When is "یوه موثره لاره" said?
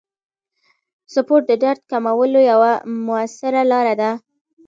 2.51-3.93